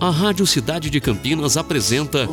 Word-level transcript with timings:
A 0.00 0.10
Rádio 0.10 0.46
Cidade 0.46 0.90
de 0.90 1.00
Campinas 1.00 1.56
apresenta 1.56 2.28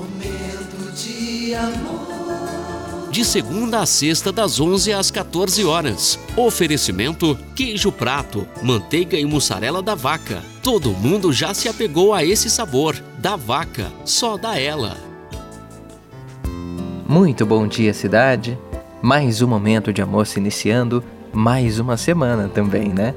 de 3.09 3.25
segunda 3.25 3.79
a 3.79 3.87
sexta 3.87 4.31
das 4.31 4.59
11 4.59 4.93
às 4.93 5.09
14 5.09 5.65
horas. 5.65 6.19
Oferecimento: 6.37 7.35
queijo 7.55 7.91
prato, 7.91 8.47
manteiga 8.61 9.17
e 9.17 9.25
mussarela 9.25 9.81
da 9.81 9.95
vaca. 9.95 10.43
Todo 10.61 10.91
mundo 10.91 11.33
já 11.33 11.55
se 11.55 11.67
apegou 11.67 12.13
a 12.13 12.23
esse 12.23 12.51
sabor. 12.51 12.95
Da 13.17 13.35
vaca, 13.35 13.91
só 14.05 14.37
da 14.37 14.59
ela. 14.59 14.95
Muito 17.09 17.47
bom 17.47 17.67
dia, 17.67 17.95
cidade. 17.95 18.55
Mais 19.01 19.41
um 19.41 19.47
momento 19.47 19.91
de 19.91 20.03
amor 20.03 20.27
se 20.27 20.39
iniciando, 20.39 21.03
mais 21.33 21.79
uma 21.79 21.97
semana 21.97 22.47
também, 22.47 22.89
né? 22.89 23.15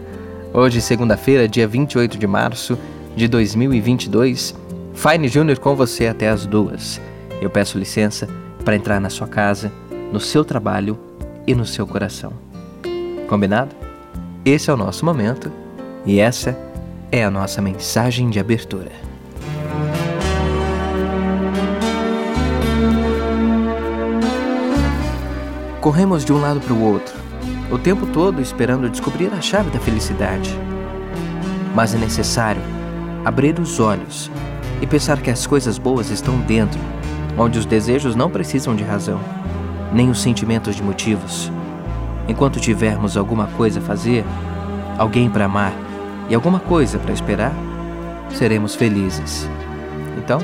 Hoje, 0.54 0.80
segunda-feira, 0.80 1.46
dia 1.46 1.68
28 1.68 2.16
de 2.16 2.26
março 2.26 2.78
de 3.18 3.26
2022, 3.26 4.54
Fine 4.94 5.26
Júnior 5.26 5.58
com 5.58 5.74
você 5.74 6.06
até 6.06 6.28
as 6.28 6.46
duas. 6.46 7.00
Eu 7.42 7.50
peço 7.50 7.76
licença 7.76 8.28
para 8.64 8.76
entrar 8.76 9.00
na 9.00 9.10
sua 9.10 9.26
casa, 9.26 9.72
no 10.12 10.20
seu 10.20 10.45
trabalho 10.45 10.96
e 11.45 11.52
no 11.52 11.66
seu 11.66 11.84
coração. 11.84 12.32
Combinado? 13.28 13.74
Esse 14.45 14.70
é 14.70 14.73
o 14.73 14.76
nosso 14.76 15.04
momento 15.04 15.50
e 16.06 16.20
essa 16.20 16.56
é 17.10 17.24
a 17.24 17.30
nossa 17.30 17.60
mensagem 17.60 18.30
de 18.30 18.38
abertura. 18.38 18.92
Corremos 25.80 26.24
de 26.24 26.32
um 26.32 26.40
lado 26.40 26.60
para 26.60 26.73
o 26.73 26.82
outro, 26.84 27.16
o 27.68 27.78
tempo 27.78 28.06
todo 28.06 28.40
esperando 28.40 28.88
descobrir 28.88 29.32
a 29.32 29.40
chave 29.40 29.70
da 29.70 29.80
felicidade. 29.80 30.56
Mas 31.74 31.95
é 31.95 31.98
necessário 31.98 32.77
abrir 33.28 33.59
os 33.60 33.78
olhos 33.78 34.30
e 34.80 34.87
pensar 34.87 35.20
que 35.20 35.30
as 35.30 35.46
coisas 35.46 35.77
boas 35.77 36.09
estão 36.09 36.41
dentro, 36.41 36.80
onde 37.37 37.59
os 37.59 37.66
desejos 37.66 38.16
não 38.16 38.30
precisam 38.30 38.74
de 38.74 38.82
razão, 38.82 39.21
nem 39.93 40.09
os 40.09 40.23
sentimentos 40.23 40.74
de 40.74 40.82
motivos. 40.82 41.52
Enquanto 42.26 42.59
tivermos 42.59 43.18
alguma 43.18 43.46
coisa 43.49 43.80
a 43.80 43.82
fazer, 43.82 44.24
alguém 44.96 45.29
para 45.29 45.45
amar 45.45 45.74
e 46.30 46.34
alguma 46.34 46.59
coisa 46.59 46.99
para 46.99 47.12
esperar, 47.12 47.52
seremos 48.30 48.74
felizes. 48.74 49.46
Então, 50.16 50.38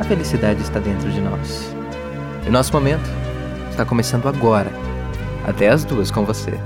a 0.00 0.04
felicidade 0.04 0.60
está 0.62 0.80
dentro 0.80 1.10
de 1.12 1.20
nós. 1.20 1.72
E 2.44 2.50
nosso 2.50 2.72
momento 2.72 3.08
está 3.70 3.84
começando 3.84 4.28
agora, 4.28 4.72
até 5.46 5.68
as 5.68 5.84
duas 5.84 6.10
com 6.10 6.24
você. 6.24 6.58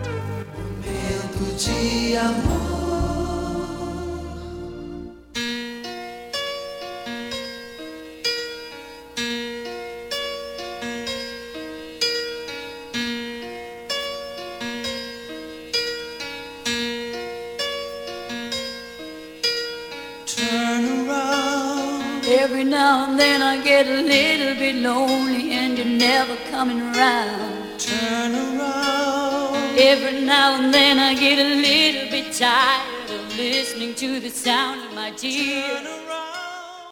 Momento 0.86 1.56
de 1.58 2.16
amor. 2.16 2.53
Every 22.36 22.64
now 22.64 23.06
and 23.08 23.18
then 23.18 23.42
I 23.42 23.62
get 23.62 23.86
a 23.86 24.02
little 24.02 24.56
bit 24.56 24.76
lonely 24.76 25.52
and 25.52 25.78
you're 25.78 25.86
never 25.86 26.36
coming 26.50 26.80
around. 26.80 27.78
Turn 27.78 28.34
around. 28.34 29.78
Every 29.78 30.20
now 30.20 30.60
and 30.60 30.74
then 30.74 30.98
I 30.98 31.14
get 31.14 31.38
a 31.38 31.54
little 31.54 32.10
bit 32.10 32.32
tired 32.32 33.10
of 33.10 33.36
listening 33.36 33.94
to 33.96 34.18
the 34.18 34.30
sound 34.30 34.84
of 34.84 34.94
my 34.94 35.12
tears. 35.12 35.64
Turn 35.64 35.86
around. 35.86 36.13